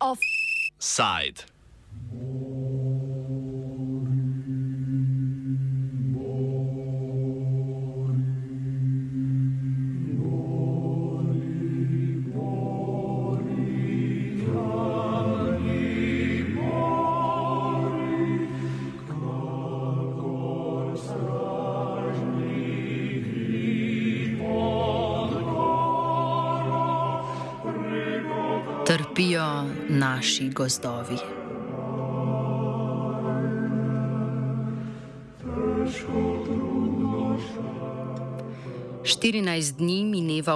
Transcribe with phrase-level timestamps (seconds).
[0.00, 1.44] Offside.
[30.68, 31.16] Gozdovi.
[39.04, 39.97] Štirinajst dni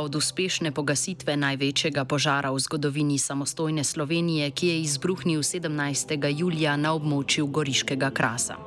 [0.02, 6.38] od uspešne pogasitve največjega požara v zgodovini samostojne Slovenije, ki je izbruhnil 17.
[6.38, 8.58] julija na območju Goriškega krasa.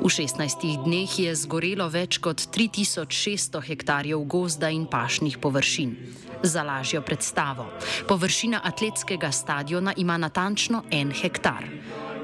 [0.00, 5.96] V 16 dneh je zgorelo več kot 3600 hektarjev gozda in pašnih površin.
[6.42, 7.68] Za lažjo predstavo,
[8.08, 11.68] površina atletskega stadiona ima natančno en hektar.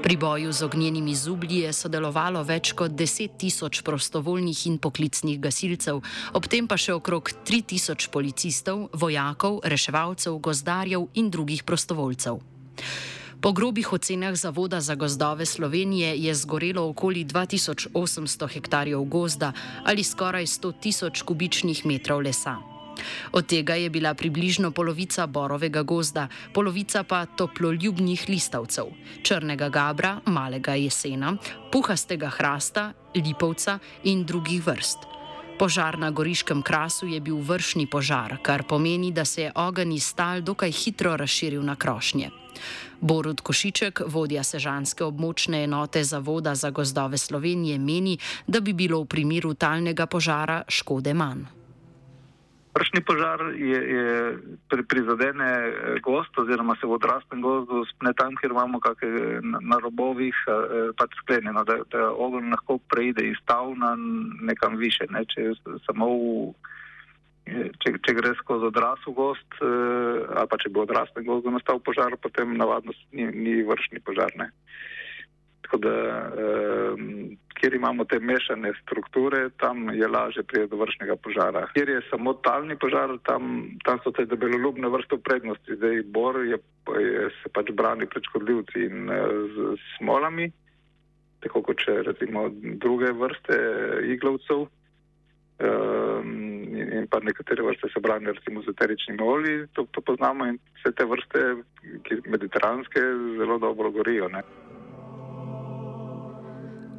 [0.01, 5.99] Pri boju z ognjenimi zublji je sodelovalo več kot 10 tisoč prostovoljnih in poklicnih gasilcev,
[6.33, 12.41] ob tem pa še okrog 3 tisoč policistov, vojakov, reševalcev, gozdarjev in drugih prostovoljcev.
[13.41, 19.53] Po grobih ocenah Zavoda za gozdove Slovenije je zgorelo okoli 2800 hektarjev gozda
[19.85, 22.70] ali skoraj 100 tisoč kubičnih metrov lesa.
[23.31, 28.91] Od tega je bila približno polovica borovega gozda, polovica pa toploljubnih listavcev,
[29.23, 31.35] črnega gabra, malega jesena,
[31.71, 35.11] puhastega hrasta, lipovca in drugih vrst.
[35.59, 40.13] Požar na goriškem krasu je bil vršni požar, kar pomeni, da se je ogenj iz
[40.15, 42.31] tal dokaj hitro razširil na krošnje.
[43.01, 49.05] Borut Košiček, vodja sežanske območne enote Zavoda za gozdove Slovenije, meni, da bi bilo v
[49.05, 51.60] primeru talnega požara škode manj.
[52.71, 54.11] Vršni požar je, je
[54.71, 59.59] pri, prizadene eh, gost oziroma se v odrastem gozdu spne tam, kjer imamo kakšne na,
[59.59, 63.91] na robovih eh, pač sklenjeno, da, da ogenj lahko preide iz tav na
[64.39, 65.09] nekam više.
[65.11, 65.25] Ne?
[65.27, 65.51] Če,
[65.83, 66.31] samo v,
[67.51, 71.83] eh, če, če gre skozi odrasel gost ali pa če bi v odraslem gozdu nastal
[71.83, 74.31] požar, potem navadno ni, ni vršni požar.
[74.39, 74.47] Ne?
[75.61, 75.95] Tako da,
[76.27, 81.67] um, kjer imamo te mešane strukture, tam je lažje priti do vršnega požara.
[81.73, 85.77] Kjer je samo talni požar, tam, tam so te debeloljubne vrste v prednosti.
[85.77, 86.57] Zdaj bor je,
[86.99, 89.15] je se pač brani pred škodljivci in uh,
[89.53, 90.51] z, z smolami,
[91.45, 92.49] tako kot če recimo
[92.81, 93.57] druge vrste
[94.15, 94.67] iglovcev.
[95.61, 100.57] Um, in pa nekatere vrste se branijo recimo z eteričnimi olji, to, to poznamo in
[100.79, 101.41] vse te vrste,
[102.25, 103.03] mediteranske,
[103.37, 104.29] zelo dobro gorijo.
[104.33, 104.41] Ne?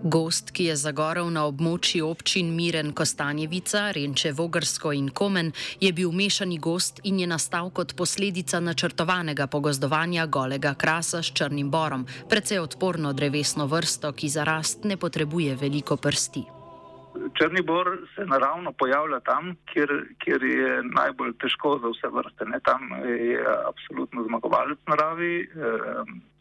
[0.05, 6.11] Gost, ki je zagorel na območju občin Miren Kostanjevica, Renče Vogrsko in Komen, je bil
[6.11, 12.59] mešani gost in je nastal kot posledica načrtovanega pogozdovanja golega krasa s črnim borom, precej
[12.59, 16.43] odporno drevesno vrsto, ki za rast ne potrebuje veliko prsti.
[17.39, 17.87] Črni bor
[18.17, 22.51] se naravno pojavlja tam, kjer, kjer je najbolj težko za vse vrste.
[22.51, 22.59] Ne?
[22.65, 25.35] Tam je absolutno zmagovalec naravi.
[25.47, 26.32] Eh,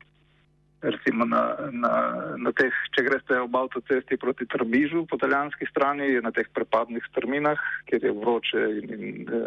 [0.81, 1.91] recimo na, na,
[2.37, 7.05] na teh, če greste ob avtocesti proti Trbižu po italijanski strani, je na teh prepadnih
[7.11, 9.41] strminah, kjer je vroče in, in e,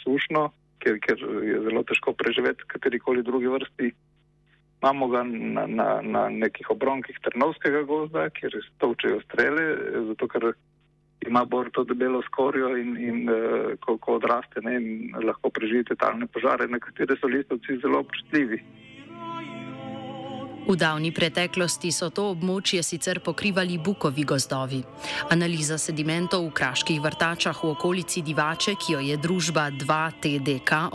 [0.00, 0.48] sušno,
[0.82, 3.92] kjer, kjer je zelo težko preživeti katerikoli drugi vrsti.
[4.82, 9.66] Imamo ga na, na, na nekih obronkih Trnovskega gozda, kjer stovčejo strele,
[10.08, 10.54] zato ker
[11.26, 14.74] ima bor to debelo skorjo in, in uh, ko, ko odraste, ne,
[15.22, 18.58] lahko preživite talne požare, na katere so listovci zelo občutljivi.
[20.62, 24.78] V davni preteklosti so to območje sicer pokrivali bukovi gozdovi.
[25.34, 30.94] Analiza sedimentov v kraških vrtačah v okolici Divače, ki jo je družba 2TDK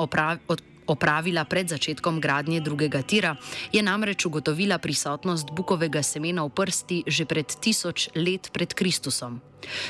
[0.88, 3.35] opravila pred začetkom gradnje drugega tira,
[3.75, 9.44] je namreč ugotovila prisotnost bukovega semena v prsti že pred tisoč let pred Kristusom.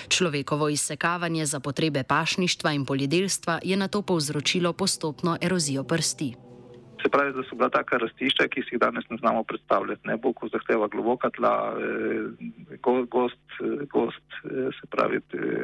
[0.09, 6.46] Človekovo izsekavanje za potrebe pašništva in poljedelstva je na to povzročilo postopno erozijo prsti.
[7.01, 10.07] Se pravi, da so bila taka rastišča, ki si jih danes ne znamo predstavljati.
[10.07, 10.17] Ne?
[10.17, 12.77] Boko zahteva globoka tla, eh,
[13.09, 15.19] gost, eh, gost, eh, se pravi,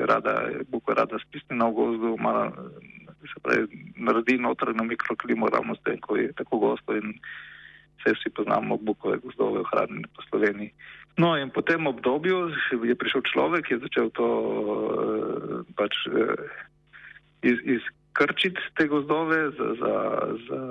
[0.06, 2.52] rada, boko je rada stisnjena v gozdu, ima,
[3.22, 7.18] se pravi, naredi notranjo mikroklimo ravno s tem, ko je tako gosto in
[7.98, 10.72] vse vsi poznamo bukove gozdove ohranjene po Sloveniji.
[11.18, 12.50] No in po tem obdobju
[12.84, 14.28] je prišel človek, je začel to
[15.78, 15.94] pač
[17.42, 17.82] iz, iz
[18.14, 19.96] krčiti te gozdove za, za,
[20.50, 20.62] za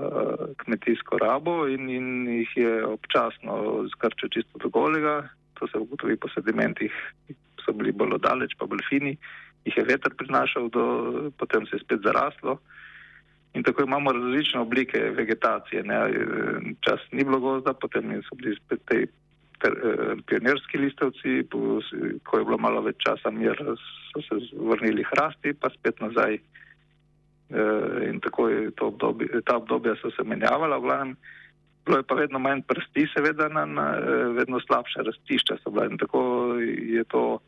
[0.62, 5.28] kmetijsko rabo in, in jih je občasno skrčil čisto do golega.
[5.58, 6.92] To se ugotovi po sedimentih
[7.64, 9.16] so bili bolj daleč, pa bolj fini,
[9.64, 10.84] jih je veter prinašal, do,
[11.38, 12.58] potem se je spet zaraslo.
[13.54, 15.82] In tako imamo različne oblike vegetacije.
[15.82, 15.98] Ne.
[16.80, 19.04] Čas ni bilo gozda, potem so bili spet te
[20.26, 21.44] pionirski listovci,
[22.24, 23.58] ko je bilo malo več časa mir,
[24.10, 26.40] so se vrnili hrasti, pa spet nazaj.
[28.08, 31.16] In tako je obdobje, ta obdobja so se menjavala, v glavnem.
[31.84, 33.86] Bilo je pa vedno manj prsti, seveda, na, na
[34.36, 36.22] vedno slabše rastišča so bila in tako
[36.62, 37.40] je to.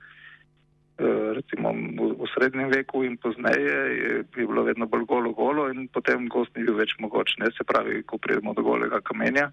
[0.94, 5.66] Eh, recimo v, v srednjem veku in pozneje je, je bilo vedno bolj golo golo
[5.66, 9.50] in potem gost ni bil več mogoč, ne se pravi, ko pridemo do golega kamenja,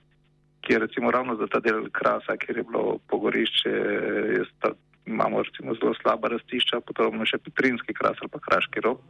[0.62, 3.74] ki je recimo ravno za ta del krasa, kjer je bilo pogorišče,
[4.38, 4.76] je sta,
[5.10, 9.02] imamo recimo zelo slaba rastišča, potrebno še petrinski kras ali pa kraški rob.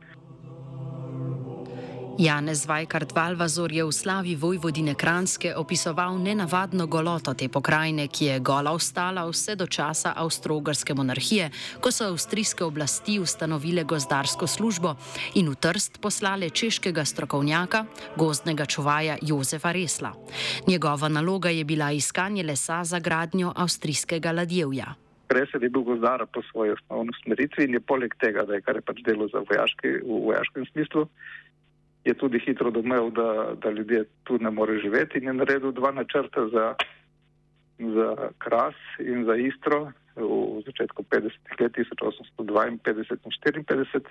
[2.18, 8.40] Janez Vajkard Valvazor je v slavi Vojvodine Kranske opisoval nenavadno goloto te pokrajine, ki je
[8.40, 11.50] gola ostala vse do časa avstro-ogrske monarhije,
[11.80, 14.96] ko so avstrijske oblasti ustanovile gozdarsko službo
[15.40, 17.86] in v Trst poslale češkega strokovnjaka,
[18.20, 20.12] gozdnega čuvaja Jozefa Resla.
[20.68, 24.96] Njegova naloga je bila iskanje lesa za gradnjo avstrijskega ladjevja.
[25.32, 28.76] Res je, bil gozdar po svoji osnovni smeritvi in je poleg tega, da je kar
[28.76, 31.08] je pač delo za vojaški, v vojaškem smislu,
[32.04, 35.92] je tudi hitro domel, da, da ljudje tu ne more živeti in je naredil dva
[35.92, 36.76] načrta za,
[37.80, 44.02] za Kras in za Istro v začetku 50-ih let 1852 in 54,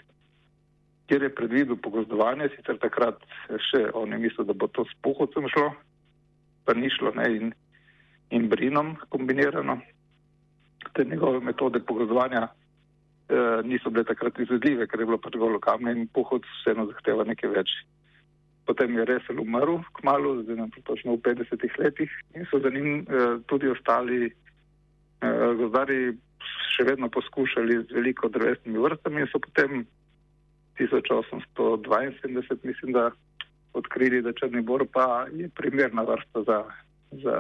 [1.07, 3.19] kjer je predvidel pogozdovanje, sicer takrat
[3.71, 5.73] še on je mislil, da bo to s puhovcem šlo,
[6.65, 7.53] pa ni šlo ne, in,
[8.31, 9.81] in brinom kombinirano.
[10.95, 12.49] Te njegove metode pogozdovanja
[13.65, 17.51] niso bile takrat izvedljive, ker je bilo pač golo kamne in pohod vseeno zahteva nekaj
[17.55, 17.71] več.
[18.67, 22.71] Potem je Resel umrl k malu, zdaj nam točno v 50 letih in so za
[22.71, 26.17] njim eh, tudi ostali eh, gozdari
[26.75, 29.87] še vedno poskušali z veliko drevesnimi vrstami in so potem
[30.81, 33.11] 1872, mislim, da
[33.77, 36.59] odkrili, da Črni bor pa je primerna vrsta za,
[37.23, 37.35] za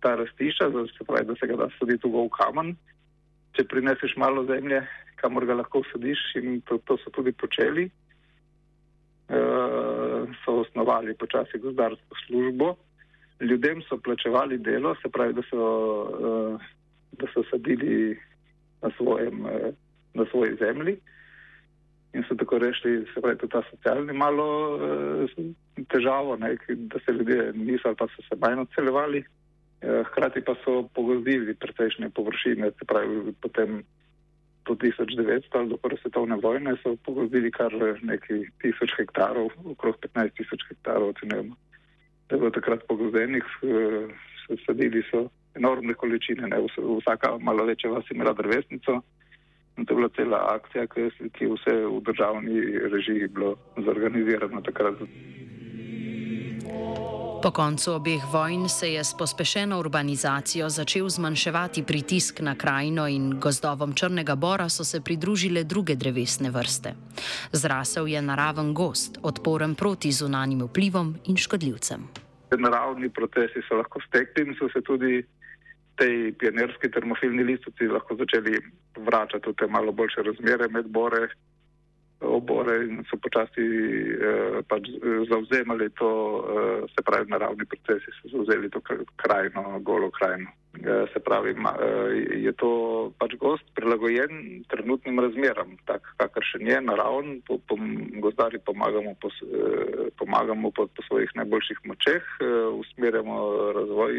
[0.00, 2.76] ta rastišča, se pravi, da se ga da saditi v kamen
[3.56, 4.82] če prineseš malo zemlje,
[5.20, 7.88] kamor ga lahko sadiš, in to, to so tudi počeli.
[9.32, 12.74] Uh, so osnovali počasi gozdarsko službo,
[13.40, 15.62] ljudem so plačevali delo, se pravi, da so,
[16.18, 16.66] uh,
[17.16, 18.18] da so sadili
[18.82, 19.70] na, svojem, uh,
[20.14, 20.98] na svoji zemlji
[22.12, 24.46] in so tako rešili, se pravi, ta socialni malo
[25.88, 29.24] težavo, ne, da se ljudje niso ali pa so se manj odseljevali.
[29.82, 33.82] Eh, hkrati pa so pogozdili precejšnje površine, se pravi, potem
[34.64, 40.38] do 1900 ali do prve svetovne vojne so pogozdili kar nekaj tisoč hektarov, okrog 15
[40.38, 41.58] tisoč hektarov, ocenjujemo.
[42.28, 44.06] Da je bilo takrat pogozdenih, eh,
[44.66, 45.26] sadili so
[45.58, 46.62] enormne količine, ne,
[47.00, 49.02] vsaka malo večja vas imela drvesnico.
[49.76, 51.00] In to je bila cela akcija, ki
[51.44, 52.60] je vse v državni
[52.92, 54.94] režiji bilo zorganizirano takrat.
[57.42, 63.40] Po koncu obeh vojn se je s pospešeno urbanizacijo začel zmanjševati pritisk na krajino in
[63.40, 66.94] gozdovom Črnega Bora so se pridružile druge drevesne vrste.
[67.52, 72.06] Zrasel je naraven gost, odporen proti zunanjim vplivom in škodljivcem.
[72.58, 75.24] Naravni procesi so lahko stekli in so se tudi
[75.98, 78.54] te pionirski termofilni listoci lahko začeli
[78.96, 81.28] vračati v te malo boljše razmere med bore
[82.22, 83.66] obore in so počasi
[84.14, 84.88] eh, pač
[85.28, 86.10] zauzemali to,
[86.46, 88.80] eh, se pravi, naravni procesi so zauzeli to
[89.16, 90.50] krajino, golo krajino.
[90.72, 96.62] Eh, se pravi, ma, eh, je to pač gost prilagojen trenutnim razmeram, tak, kakor še
[96.64, 97.76] je naravn, po, po,
[98.24, 103.36] gozdari pomagamo, po, eh, pomagamo po, po svojih najboljših močeh, eh, usmerjamo
[103.76, 104.14] razvoj,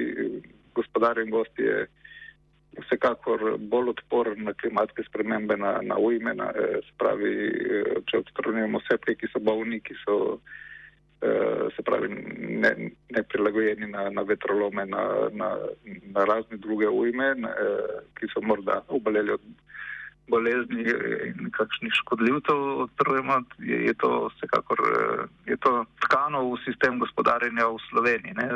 [0.78, 1.88] gospodarjen gost je
[2.82, 8.82] vsekakor bolj odporen na klimatske spremembe, na, na ujme, na, eh, spravi, eh, če odstranjujemo
[8.82, 10.40] vse, ki so bolni, ki so
[11.24, 12.10] eh, se pravi
[13.16, 15.58] neprilagojeni ne na, na vetrolome, na, na,
[16.16, 17.54] na razne druge ujme, na,
[18.20, 19.46] ki so morda oboleli od
[20.28, 20.84] bolezni
[21.28, 24.80] in kakšnih škodljivcev odstrojimo, je, je to vsekakor
[25.46, 28.34] je to tkano v sistem gospodarjenja v Sloveniji.
[28.40, 28.48] Ne?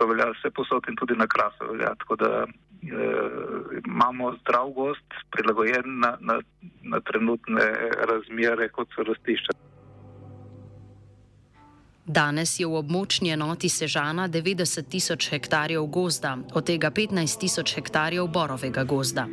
[0.00, 1.92] To velja vse posod in tudi na krasu velja.
[2.00, 2.30] Tako da
[3.86, 6.40] imamo zdrav gost, prilagojen na, na,
[6.82, 7.66] na trenutne
[8.08, 9.52] razmere, kot so rastišča.
[12.06, 18.26] Danes je v območni enoti Sežana 90 tisoč hektarjev gozda, od tega 15 tisoč hektarjev
[18.26, 19.28] borovega gozda.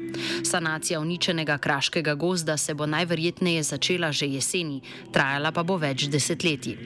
[0.46, 6.77] Sanacija uničenega kraškega gozda se bo najverjetneje začela že jeseni, trajala pa bo več desetletij.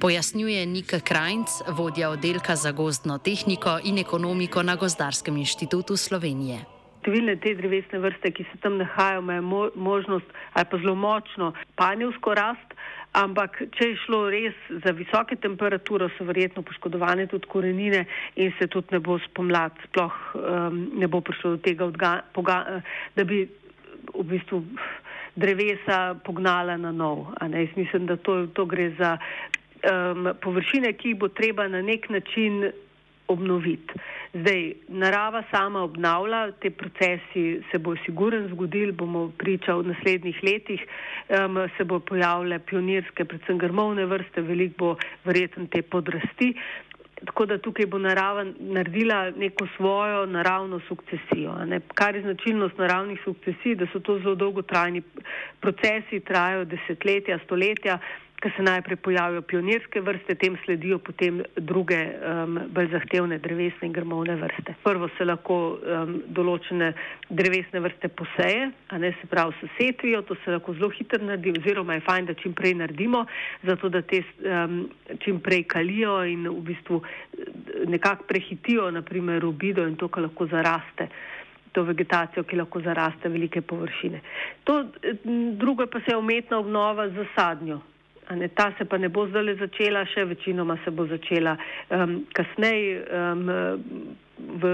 [0.00, 6.62] Pojasnjuje Nika Krajnc, vodja oddelka za gozdno tehniko in ekonomiko na Gozdarskem inštitutu Slovenije.
[7.02, 12.34] številne te drevesne vrste, ki se tam nahajajo, imajo možnost ali pa zelo močno panjevsko
[12.34, 12.76] rast.
[13.16, 18.04] Ampak, če je šlo res za visoke temperature, so verjetno poškodovane tudi korenine
[18.36, 22.82] in se tudi ne bo spomlad, sploh um, ne bo prišlo do tega, odga, poga,
[23.16, 23.46] da bi
[24.14, 24.62] v bistvu
[25.38, 27.32] drevesa pognala na nov.
[27.40, 29.16] Jaz mislim, da to, to gre za
[29.82, 32.70] um, površine, ki jih bo treba na nek način
[33.28, 34.00] obnoviti.
[34.34, 40.84] Zdaj, narava sama obnavlja, te procesi se bo siguren zgodil, bomo pričali v naslednjih letih,
[41.28, 44.94] um, se bo pojavile pionirske, predvsem grmovne vrste, veliko bo
[45.24, 46.54] verjetno te podrasti.
[47.18, 51.56] Tako da tukaj bo narava naredila neko svojo naravno sukcesijo.
[51.94, 55.02] Kar je značilnost naravnih sukcesij, da so to zelo dolgotrajni
[55.60, 57.98] procesi, trajajo desetletja, stoletja
[58.40, 63.92] ker se najprej pojavijo pionirske vrste, tem sledijo potem druge um, bolj zahtevne drevesne in
[63.92, 64.74] grmovne vrste.
[64.84, 66.92] Prvo se lahko um, določene
[67.30, 71.56] drevesne vrste poseje, a ne se pravi s setvijo, to se lahko zelo hitro naredi,
[71.58, 73.24] oziroma je fajn, da čim prej naredimo,
[73.66, 74.78] zato da te um,
[75.24, 77.02] čim prej kalijo in v bistvu
[77.90, 81.10] nekako prehitijo, naprimer rubido in to, kar lahko zaraste
[81.74, 84.22] to vegetacijo, ki lahko zaraste velike površine.
[84.64, 84.80] To,
[85.58, 87.82] drugo pa se je umetna obnova z sadnjo.
[88.36, 91.56] Ne, ta se pa ne bo zdaj začela, še večinoma se bo začela
[91.88, 93.48] um, kasneje um,
[94.60, 94.72] v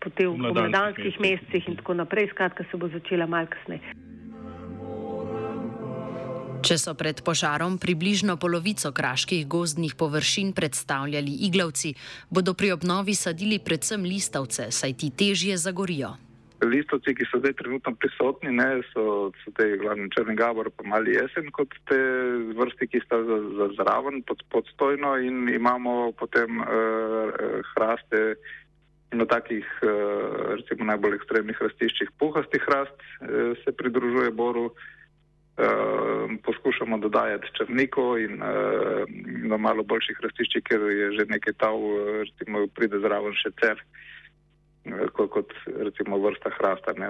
[0.00, 2.30] pomladanskih mesecih in tako naprej.
[2.32, 3.92] Skratka, se bo začela mal kasneje.
[6.66, 11.92] Če so pred požarom približno polovico kraških gozdnih površin predstavljali iglavci,
[12.30, 16.16] bodo pri obnovi sadili predvsem listavce, saj ti težje zagorijo
[16.64, 21.16] listovci, ki so zdaj trenutno prisotni, ne, so, so te glavni črni gabor, pa mali
[21.16, 21.98] jesen, kot te
[22.56, 27.32] vrste, ki sta za, za zraven pod, podstojno in imamo potem uh,
[27.74, 28.36] hraste
[29.12, 34.70] na takih, uh, recimo najbolj ekstremnih rastiščih, puhastih hrast uh, se pridružuje boru.
[35.56, 39.08] Uh, poskušamo dodajati črniko in uh,
[39.48, 41.80] na malo boljših rastiščih, ker je že nekaj tav,
[42.20, 43.80] recimo pride zraven še cer.
[43.80, 44.15] Uh,
[45.12, 46.94] kot, kot recimo vrsta hrasta.
[47.00, 47.08] Ne.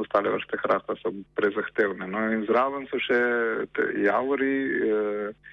[0.00, 2.06] Ostale vrste hrasta so prezahtevne.
[2.06, 2.24] No.
[2.32, 3.20] In zraven so še
[4.02, 4.54] javori,
[4.88, 5.52] eh,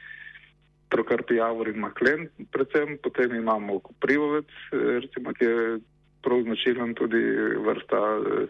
[0.90, 5.80] prokarpi javor in maklen, predvsem potem imamo koprivovec, eh, recimo, ki je
[6.22, 7.22] prav značilen tudi
[7.64, 8.00] vrsta,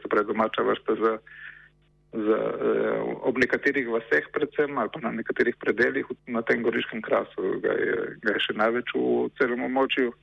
[0.02, 1.14] se pravi domača vrsta za,
[2.14, 2.40] za
[2.70, 7.76] eh, ob nekaterih vaseh predvsem ali pa na nekaterih predeljih na tem goriškem krasu ga
[7.78, 10.14] je, ga je še največ v celem območju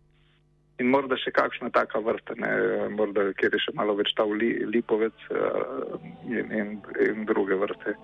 [0.79, 2.51] in morda še kakšna taka vrsta, ne,
[2.93, 5.97] morda kjer je še malo več ta li, lipovec uh,
[6.29, 6.75] in, in,
[7.07, 7.97] in druge vrste.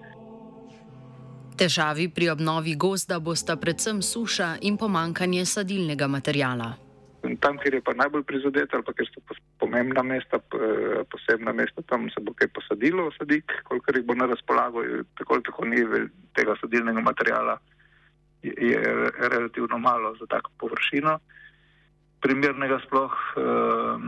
[1.60, 6.72] Težavi pri obnovi gozda bosta predvsem suša in pomankanje sadilnega materijala.
[7.44, 10.40] Tam, kjer je pa najbolj prizadet, ali pa kjer so pomembna mesta,
[11.12, 14.82] posebna mesta, tam se bo kaj posadilo, sadik, kolikor jih bo na razpolago,
[15.20, 15.84] tako ali tako ni
[16.34, 17.60] tega sadilnega materijala,
[18.42, 18.80] je, je
[19.28, 21.20] relativno malo za tako površino
[22.22, 24.02] primernega sploh, ehm,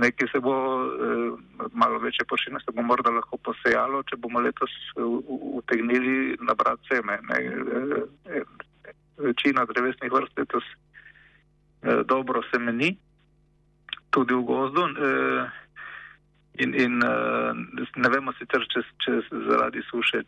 [0.00, 0.54] nekaj se bo,
[0.84, 1.30] eh,
[1.72, 5.04] malo večje površine se bo morda lahko posejalo, če bomo letos eh,
[5.60, 7.18] utegnili nabrati seme.
[7.28, 7.38] Ne.
[8.32, 8.44] Eh,
[9.18, 10.64] večina drevesnih vrst letos
[12.06, 12.96] dobro semeni,
[14.10, 14.84] tudi v gozdu.
[16.62, 19.14] In, in ne vemo sicer, če, če
[19.48, 20.22] zaradi suše,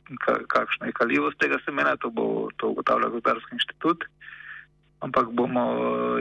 [0.51, 4.07] kakšna je kaljivost tega semena, to bo to ugotavlja gospodarski inštitut.
[5.05, 5.65] Ampak bomo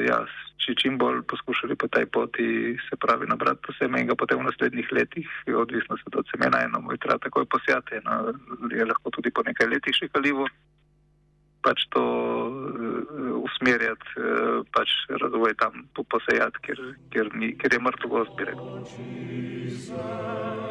[0.04, 0.20] ja,
[0.60, 4.48] če čim bolj poskušali po tej poti, se pravi, nabrati posebej in ga potem v
[4.50, 8.36] naslednjih letih, odvisno se od semena, eno mu je treba takoj posjati, eno
[8.72, 10.48] je lahko tudi po nekaj letih še kalivo,
[11.64, 14.92] pač to uh, usmerjati, uh, pač
[15.22, 16.82] razvoj tam posejati, ker,
[17.14, 18.36] ker, ni, ker je mrtvo gost.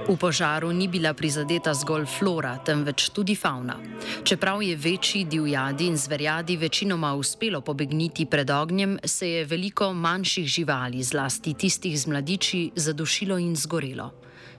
[0.02, 3.78] V požaru ni bila prizadeta zgolj flora, temveč tudi fauna.
[4.26, 10.46] Čeprav je večji divjadi in zverjadi večinoma uspelo pobegniti pred ognjem, se je veliko manjših
[10.46, 14.10] živali, zlasti tistih z mladiči, zadušilo in zgorelo.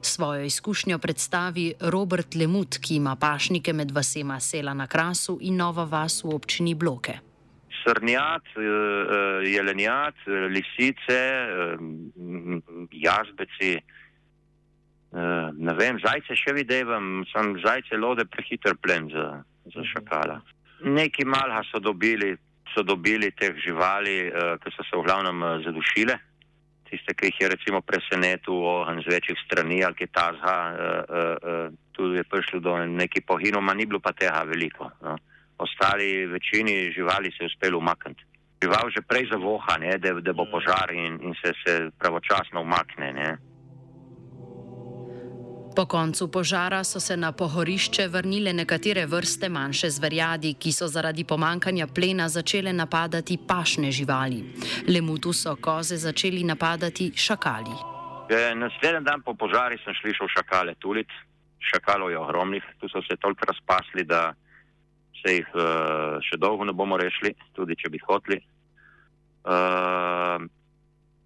[0.05, 5.83] Svojo izkušnjo predstavi Robert Lemut, ki ima pašnike med vasema Sela na Krasu in Nova
[5.83, 7.13] vas v občini Bloke.
[7.83, 11.77] Srnjat, eh, eh, jelenjat, lisice, eh,
[12.91, 13.79] jazbeci.
[15.53, 19.43] Ne vem, zajce še videvam, sem zajce lode prehiter plen za,
[19.75, 20.39] za šakala.
[20.81, 22.31] Neki malha so dobili,
[22.73, 24.31] so dobili teh živali,
[24.63, 26.17] ki so se v glavnem zadušile
[26.93, 30.75] tiste, ki jih je recimo presenetil ogen z večjih strani ali ki ta zha, uh,
[30.77, 34.91] uh, uh, tu je prišlo do neki pohinoma, ni bilo pa tega veliko.
[35.01, 35.17] No.
[35.57, 38.25] Ostali večini živali se je uspelo umakniti.
[38.63, 43.13] Žival že prej zavoha, da, da bo požar in, in se, se pravočasno umakne.
[43.13, 43.29] Ne.
[45.75, 51.23] Po koncu požara so se na pohorišče vrnile nekatere vrste manjše zverjadi, ki so zaradi
[51.23, 54.43] pomankanja plena začele napadati pašne živali.
[54.87, 57.75] Lemutu so koze začeli napadati šakali.
[58.55, 61.09] Naslednji dan po požari sem slišal šakale tulit.
[61.59, 64.33] Šakalov je ogromnih, tu so se toliko razpasli, da
[65.21, 68.37] se jih uh, še dolgo ne bomo rešili, tudi če bi hoteli.
[69.43, 70.43] Uh,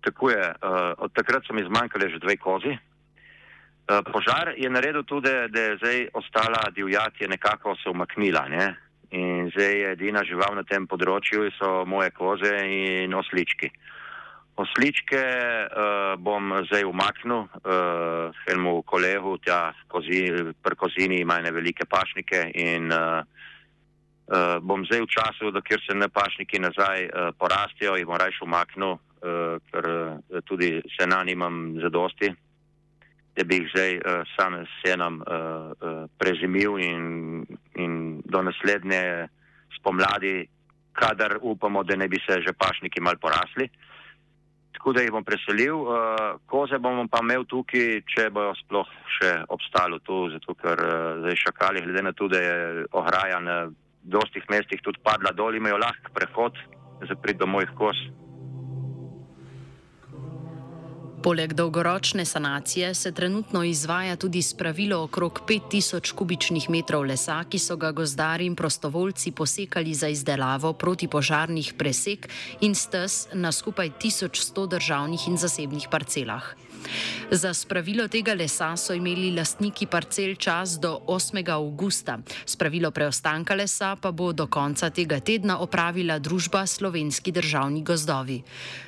[0.06, 2.78] tako je, uh, od takrat so mi zmanjkale že dve kozi.
[3.88, 8.48] Eh, požar je naredil tudi, da je zdaj ostala divjad, je nekako se umaknila.
[8.50, 8.76] Ne?
[9.12, 13.70] In zdaj je edina žival na tem področju, so moje koze in oslički.
[14.60, 20.24] Osličke uh, bom zdaj umaknil, uh, enemu kolegu, tja kozi,
[20.66, 25.96] pri kozini ima ene velike pašnike in uh, uh, bom zdaj v času, dokler se
[25.96, 31.22] ne pašniki nazaj uh, porastijo, jih bom rajš umaknil, uh, ker uh, tudi se na
[31.24, 32.34] nimam zadosti
[33.38, 37.04] da bi jih zdaj uh, sam s senom uh, uh, prezimil in,
[37.76, 39.28] in do naslednje
[39.78, 40.48] spomladi,
[40.94, 43.70] kadar upamo, da ne bi se že pašniki mal porasli.
[44.74, 48.90] Tako da jih bom preselil, uh, koze bom pa imel tukaj, če bojo sploh
[49.20, 53.58] še obstalo tu, zato ker uh, zdaj šakali, glede na to, da je ograja na
[54.02, 56.58] dostih mestih tudi padla dol, imajo lahk prehod
[57.06, 58.00] za prid do mojih kos.
[61.28, 67.76] Poleg dolgoročne sanacije se trenutno izvaja tudi spravilo okrog 5000 kubičnih metrov lesa, ki so
[67.76, 72.30] ga gozdari in prostovoljci posekali za izdelavo protipožarnih presek
[72.62, 76.56] in stes na skupaj 1100 državnih in zasebnih parcelah.
[77.32, 81.50] Za spravilo tega lesa so imeli lastniki parcel čas do 8.
[81.52, 82.20] augusta.
[82.46, 88.44] Spravilo preostanka lesa pa bo do konca tega tedna opravila družba Slovenski državni gozdovi.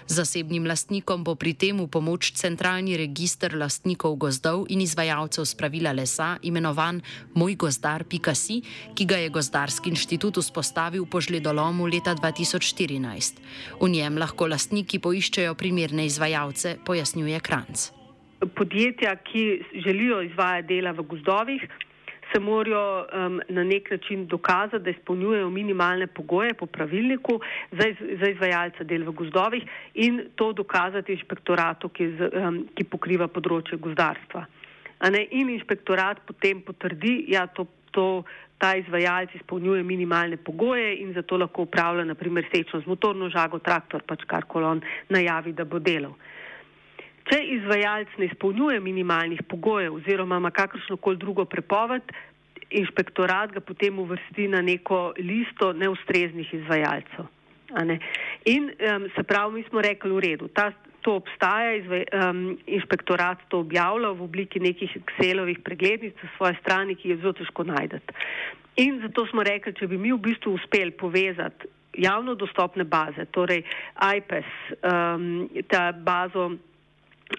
[0.08, 6.40] Zasebnim lastnikom bo pri tem v pomoč centralni registr lastnikov gozdov in izvajalcev spravila lesa
[6.42, 7.02] imenovan
[7.36, 8.62] Moj gozdar Pikasi,
[8.96, 13.38] ki ga je Gozdarski inštitut vzpostavil po žledolomu leta 2014.
[13.84, 17.89] V njem lahko lastniki poiščejo primerne izvajalce, pojasnjuje Kranc
[18.56, 21.68] podjetja, ki želijo izvajati dela v gozdovih,
[22.34, 27.40] se morajo um, na nek način dokazati, da izpolnjujejo minimalne pogoje po pravilniku
[27.72, 32.84] za, iz, za izvajalce del v gozdovih in to dokazati inšpektoratu, ki, z, um, ki
[32.84, 34.46] pokriva področje gozdarstva.
[35.32, 38.24] In inšpektorat potem potrdi, da ja, to, to,
[38.60, 44.04] ta izvajalec izpolnjuje minimalne pogoje in zato lahko upravlja naprimer sečno z motorno žago, traktor,
[44.04, 46.14] pač kar kolon najavi, da bo delal.
[47.30, 52.02] Če izvajalec ne izpolnjuje minimalnih pogojev oziroma ima kakršno koli drugo prepoved,
[52.70, 57.28] inšpektorat ga potem uvrsti na neko listo neustreznih izvajalcev.
[58.50, 60.72] In um, se pravi, mi smo rekli v redu, ta,
[61.06, 66.98] to obstaja, izvaj, um, inšpektorat to objavlja v obliki nekih Excelovih preglednic na svoje strani,
[66.98, 68.16] ki je zelo težko najdete.
[68.82, 73.64] In zato smo rekli, če bi mi v bistvu uspeli povezati javno dostopne baze, torej
[74.18, 74.50] IPES,
[74.82, 76.52] um, ta bazo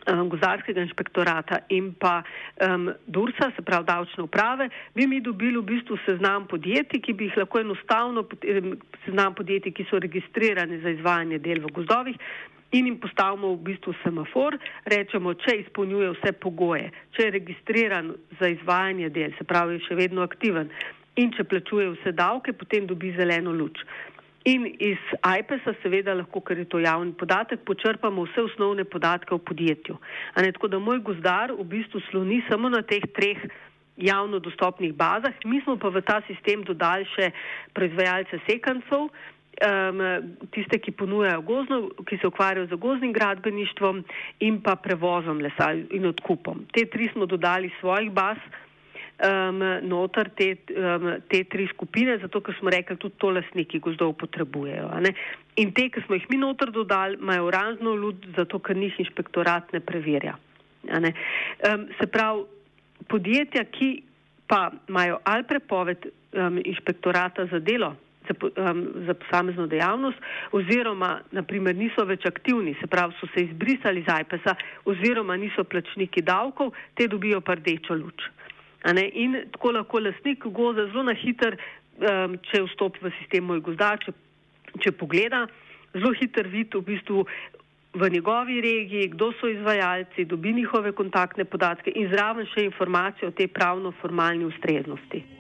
[0.07, 5.67] um, gozarskega inšpektorata in pa um, DURSA, se pravi davčne uprave, bi mi dobili v
[5.75, 8.25] bistvu seznam podjetij, ki bi jih lahko enostavno,
[9.05, 12.17] seznam podjetij, ki so registrirani za izvajanje del v gozdovih.
[12.73, 14.55] In jim postavimo v bistvu semafor,
[14.87, 20.23] rečemo, če izpolnjuje vse pogoje, če je registriran za izvajanje del, se pravi, še vedno
[20.23, 20.71] aktiven
[21.19, 23.83] in če plačuje vse davke, potem dobi zeleno luč.
[24.49, 29.39] In iz iPesa seveda lahko, ker je to javni podatek, počrpamo vse osnovne podatke o
[29.39, 29.99] podjetju.
[30.41, 33.43] Ne, tako da moj gozdar v bistvu sloni samo na teh treh
[34.01, 37.29] javno dostopnih bazah, mi smo pa v ta sistem dodali še
[37.77, 40.01] proizvajalce sekancov, um,
[40.57, 44.01] tiste, ki ponujajo gozno, ki se ukvarjajo z gozdnim gradbeništvom
[44.47, 46.65] in pa prevozom lesa in odkupom.
[46.73, 48.41] Te tri smo dodali svojih baz
[49.21, 54.15] um, noter te, um, te tri skupine, zato ker smo rekli, tudi to lasniki gozdov
[54.21, 54.91] potrebujejo.
[55.61, 59.73] In te, ki smo jih mi noter dodali, imajo oranžno luč, zato ker njih inšpektorat
[59.77, 60.37] ne preverja.
[60.89, 61.13] Ne?
[61.69, 62.47] Um, se pravi,
[63.09, 63.91] podjetja, ki
[64.51, 67.95] pa imajo ali prepoved um, inšpektorata za delo,
[68.29, 68.35] za,
[68.71, 70.19] um, za posamezno dejavnost,
[70.57, 74.57] oziroma naprimer niso več aktivni, se pravi, so se izbrisali iz IPS-a,
[74.91, 78.31] oziroma niso plačniki davkov, te dobijo pa rdečo luč.
[78.85, 81.57] In tako lahko lastnik gozda zelo na hiter,
[82.01, 84.15] um, če vstopi v sistem moj gozda, če,
[84.81, 85.47] če pogleda,
[85.93, 87.27] zelo hiter vid v bistvu
[87.93, 93.35] v njegovi regiji, kdo so izvajalci, dobi njihove kontaktne podatke in zraven še informacije o
[93.35, 95.40] tej pravno-formalni ustreznosti.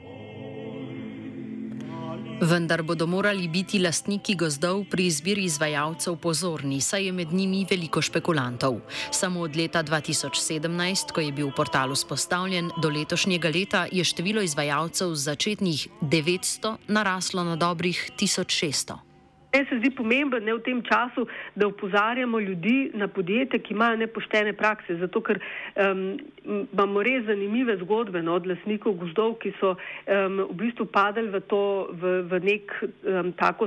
[2.40, 8.00] Vendar bodo morali biti lastniki gozdov pri izbiri izvajalcev pozorni, saj je med njimi veliko
[8.02, 8.78] špekulantov.
[9.10, 15.12] Samo od leta 2017, ko je bil portal vzpostavljen, do letošnjega leta je število izvajalcev
[15.14, 19.09] z začetnih 900 naraslo na dobrih 1600.
[19.52, 21.26] Meni se zdi pomembno ne v tem času,
[21.58, 25.40] da upozarjamo ljudi na podjetje, ki imajo nepoštene prakse, zato ker
[25.74, 26.04] um,
[26.46, 31.42] imamo res zanimive zgodbe no, od lasnikov gozdov, ki so um, v bistvu padali v
[31.50, 33.66] to, v, v nek um, tako,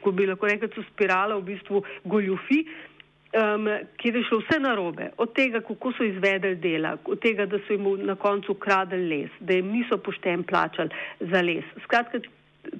[0.00, 2.62] ko bi lahko rekel, spiralo v bistvu goljufi.
[3.34, 3.66] Um,
[3.98, 7.74] kjer je šlo vse narobe, od tega, kako so izvedeli dela, od tega, da so
[7.74, 11.66] jim na koncu ukradli les, da jim niso pošten plačali za les.
[11.82, 12.22] Skratka,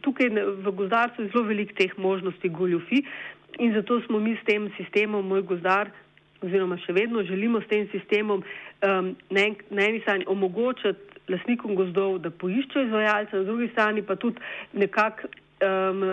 [0.03, 0.31] tukaj
[0.65, 3.05] v gozdarstvu je zelo veliko teh možnosti goljufi
[3.59, 5.91] in zato smo mi s tem sistemom, moj gozdar,
[6.43, 11.75] oziroma še vedno želimo s tem sistemom um, na, en, na eni strani omogočati lasnikom
[11.79, 15.31] gozdov, da poiščejo izvajalce, na drugi strani pa tudi nekako
[15.65, 16.05] um,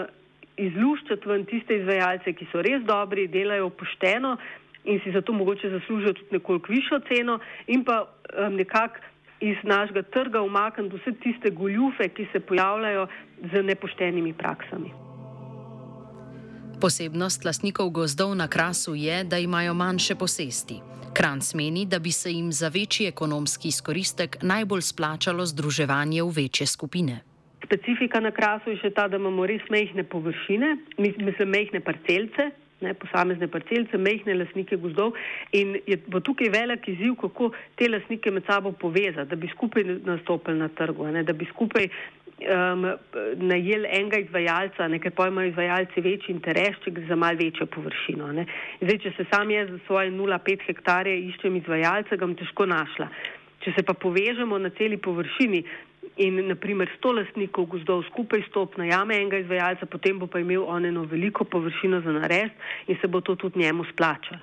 [0.62, 4.38] izluščati ven tiste izvajalce, ki so res dobri, delajo pošteno
[4.86, 9.11] in si zato mogoče zaslužijo tudi nekoliko višjo ceno in pa um, nekako
[9.42, 13.08] iz našega trga umakniti vse tiste goljufe, ki se pojavljajo
[13.54, 14.92] z nepoštenimi praksami.
[16.82, 20.80] Posebnost lastnikov gozdov na krasu je, da imajo manjše posesti.
[21.14, 26.68] Kranc meni, da bi se jim za večji ekonomski izkoristek najbolj splačalo združevanje v večje
[26.68, 27.20] skupine.
[27.66, 32.50] Specifika na krasu je še ta, da imamo res mehne površine, mislim, mehne parcelce,
[32.82, 35.14] ne, posamezne parcelce, mehne lasnike gozdov
[35.58, 39.86] in je, bo tukaj velik izziv, kako te lasnike med sabo povezati, da bi skupaj
[40.06, 41.88] nastopili na trgu, ne, da bi skupaj
[42.42, 42.88] um,
[43.36, 48.32] najeli enega izvajalca, nekaj pojma izvajalci večji interes, če gre za mal večjo površino.
[48.38, 48.48] Ne.
[48.82, 53.10] Zdaj, če se sam jaz za svoje 0,5 hektarje iščem izvajalca, ga bom težko našla.
[53.62, 55.62] Če se pa povežemo na celi površini,
[56.22, 60.64] in naprimer sto lastnikov gozdov skupaj stop na jame enega izvajalca, potem bo pa imel
[60.70, 62.54] on eno veliko površino za narest
[62.88, 64.42] in se bo to tudi njemu splačalo.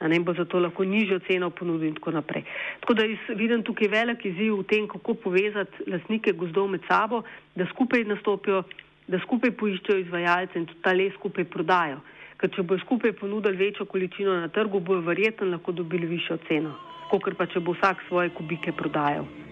[0.00, 2.44] A ne bo zato lahko nižjo ceno ponudil in tako naprej.
[2.80, 7.22] Tako da jaz vidim tukaj velik izziv v tem, kako povezati lastnike gozdov med sabo,
[7.54, 8.62] da skupaj nastopijo,
[9.08, 12.02] da skupaj poiščejo izvajalce in tudi ta les skupaj prodajo.
[12.36, 16.76] Ker če bo skupaj ponudili večjo količino na trgu, bojo verjetno lahko dobili višjo ceno,
[17.08, 19.45] kot pa če bo vsak svoje kubike prodajal.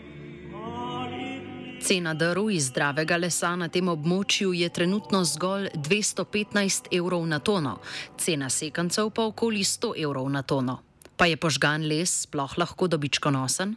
[1.84, 7.74] Cena drv iz zdravega lesa na tem območju je trenutno zgolj 215 evrov na tono,
[8.16, 10.78] cena sekancev pa okoli 100 evrov na tono.
[11.20, 13.74] Pa je požgan les sploh lahko dobičkonosen?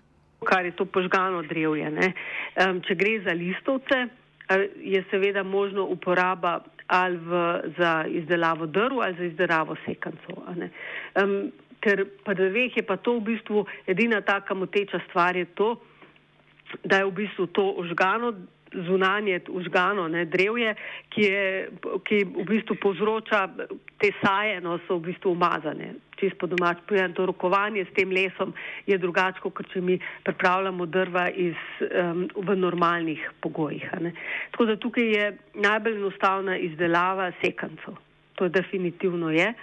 [0.47, 1.91] Kar je to požgano drevje.
[1.91, 3.99] Um, če gre za listovce,
[4.79, 7.43] je seveda možno uporaba ali v,
[7.75, 10.47] za izdelavo drv ali za izdelavo sekancov.
[10.47, 11.51] Um,
[11.83, 15.75] ker pa dreveh je pa to v bistvu edina taka moteča stvar, je to,
[16.83, 18.33] da je v bistvu to užgano,
[18.73, 20.75] zunanje užgano ne, drevje,
[21.09, 21.69] ki, je,
[22.03, 23.47] ki v bistvu povzroča
[23.97, 25.93] te saje, no so v bistvu umazane.
[26.17, 28.53] Čisto domač povedano, to rokovanje s tem lesom
[28.89, 33.85] je drugače, kot če mi pripravljamo drva iz, um, v normalnih pogojih.
[34.51, 38.01] Tako da tukaj je najbolj enostavna izdelava sekancov.
[38.37, 39.53] To je definitivno je.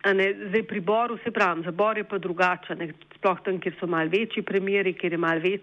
[0.00, 3.74] Ne, zdaj pri boru se pravim, za bor je pa drugače, ne, sploh tam, kjer
[3.76, 5.60] so mal večji premjeri, kjer, več,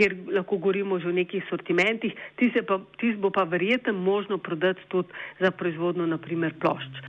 [0.00, 4.80] kjer lahko govorimo že o nekih sortimentih, ti, pa, ti bo pa verjetno možno prodati
[4.88, 7.04] tudi za proizvodno, naprimer, plošč.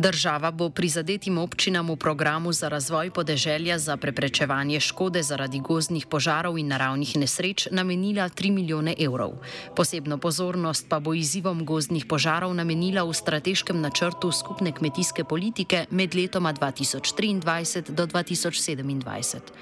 [0.00, 6.56] Država bo prizadetim občinam v programu za razvoj podeželja za preprečevanje škode zaradi gozdnih požarov
[6.58, 9.34] in naravnih nesreč namenila 3 milijone evrov.
[9.76, 16.14] Posebno pozornost pa bo izzivom gozdnih požarov namenila v strateškem načrtu skupne kmetijske politike med
[16.14, 19.52] letoma 2023 do 2027.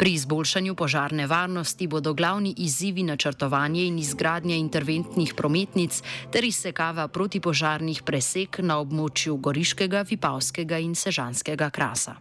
[0.00, 5.98] Pri izboljšanju požarne varnosti bodo glavni izzivi načrtovanje in izgradnja interventnih prometnic
[6.32, 12.14] ter izsekava protipožarnih presek na območju Goriškega, Vipavskega in Sežanskega krasa.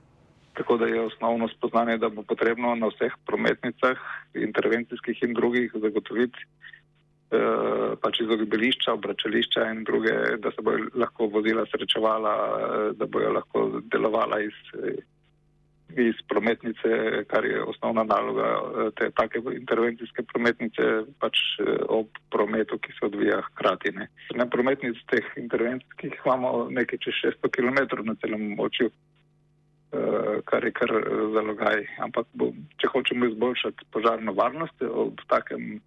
[0.60, 4.02] Tako da je osnovno spoznanje, da bo potrebno na vseh prometnicah,
[4.36, 6.44] intervencijskih in drugih, zagotoviti
[7.32, 13.32] eh, pač izogibališča, obračališča in druge, da se bojo lahko vozila srečevala, eh, da bojo
[13.40, 14.60] lahko delovala iz.
[15.98, 16.90] Iz prometnice,
[17.28, 20.84] kar je osnovna naloga eh, te take intervencijske prometnice,
[21.20, 23.92] pač eh, ob prometu, ki se odvija hkrati.
[23.98, 24.08] Ne.
[24.38, 30.72] Na prometnic teh intervencijskih imamo nekaj čez 600 km na celem območju, eh, kar je
[30.78, 30.94] kar
[31.34, 31.86] zalogaj.
[32.06, 35.80] Ampak bo, če hočemo izboljšati požarno varnost ob takem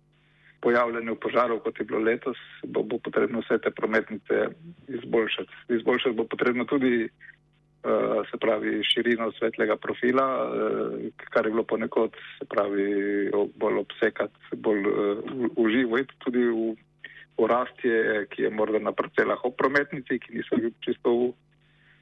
[0.62, 4.46] pojavljanju požarov, kot je bilo letos, bo, bo potrebno vse te prometnice
[4.88, 5.62] izboljšati.
[5.78, 7.08] Izboljšati bo potrebno tudi
[8.30, 10.26] se pravi širino svetlega profila,
[11.30, 14.86] kar je bilo ponekod, se pravi, bolj obsekati, bolj
[15.56, 16.74] uživo in tudi v,
[17.38, 21.32] v rastje, ki je morda na parcelah ob prometnici, ki niso čisto v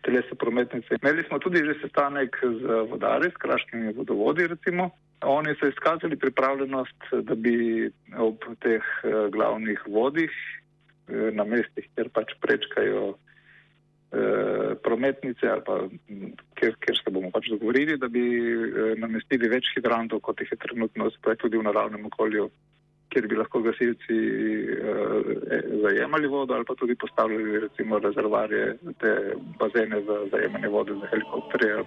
[0.04, 1.00] telesu prometnice.
[1.00, 4.90] Imeli smo tudi že sestanek z vodari, s kraškimi vodovodi recimo.
[5.24, 8.84] Oni so izkazali pripravljenost, da bi ob teh
[9.32, 10.32] glavnih vodih
[11.08, 13.16] na mestih, kjer pač prečkajo
[14.82, 15.76] prometnice ali pa
[16.58, 18.24] kjer, kjer se bomo pač dogovorili, da bi
[18.98, 22.48] namestili več hidrantov, kot jih je trenutno, spet tudi v naravnem okolju,
[23.10, 29.14] kjer bi lahko gasilci eh, zajemali vodo ali pa tudi postavljali recimo rezervarje, te
[29.58, 31.84] bazene za zajemanje vode za helikopterje.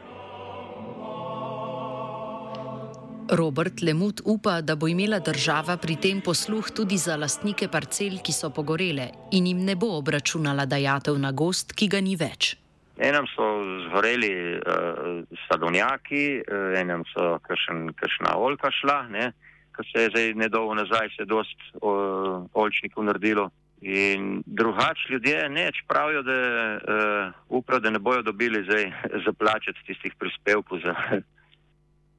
[3.31, 8.33] Robert Lemut upa, da bo imela država pri tem posluh tudi za lastnike parcel, ki
[8.33, 12.55] so pogorele in jim ne bo obračunala dajatev na gost, ki ga ni več.
[12.97, 13.47] Enem so
[13.87, 18.99] zgoreli uh, sadovnjaki, uh, enem so kršna oljka šla.
[19.09, 19.31] Ne?
[19.73, 23.49] ki se je zdaj nedolgo nazaj se dost uh, olčnikov naredilo.
[23.81, 28.91] In drugač ljudje neč pravijo, da uh, uprav, da ne bojo dobili zdaj
[29.25, 30.95] zaplačati tistih prispevkov za,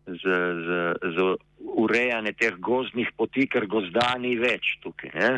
[0.06, 0.80] za, za,
[1.16, 1.34] za
[1.76, 5.10] urejanje teh gozdnih poti, ker gozda ni več tukaj.
[5.14, 5.30] Ne?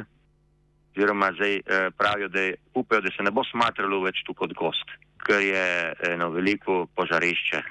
[0.96, 4.96] Oziroma zdaj uh, pravijo, da upajo, da se ne bo smatralo več tu kot gost,
[5.26, 5.66] ker je
[6.12, 7.62] eno veliko požarišče.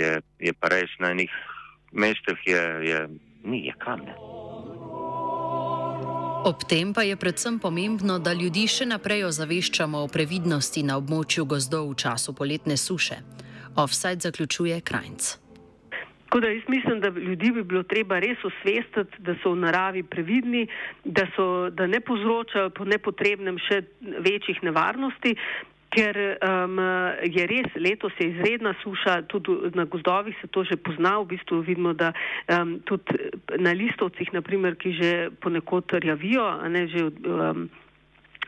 [0.00, 1.32] Je, je pa res na enih
[1.92, 3.08] mestih je, je
[3.44, 4.06] ni je kam.
[4.06, 4.14] Ne.
[6.40, 11.44] Ob tem pa je predvsem pomembno, da ljudi še naprej ozaveščamo o previdnosti na območju
[11.44, 13.20] gozdov v času poletne suše.
[13.76, 15.49] Offside zaključuje Krajnc.
[16.30, 20.02] Tako da jaz mislim, da ljudi bi bilo treba res osvestiti, da so v naravi
[20.06, 20.68] previdni,
[21.04, 25.34] da, so, da ne povzročajo po nepotrebnem še večjih nevarnosti,
[25.90, 26.78] ker um,
[27.26, 31.64] je res letos je izredna suša, tudi na gozdovih se to že pozna, v bistvu
[31.66, 32.12] vidimo, da
[32.46, 35.12] um, tudi na listovcih, naprimer, ki že
[35.42, 37.66] ponekod rjavijo, ne, že, um,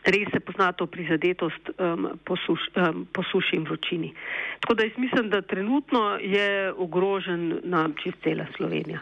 [0.05, 4.15] res se pozna to prizadetost um, po, suš, um, po suši in vročini.
[4.61, 9.01] Tako da jaz mislim, da trenutno je ogrožen na čist cela Slovenija.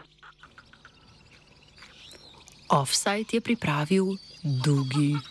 [2.69, 4.05] Offside je pripravil
[4.43, 5.21] Dugi.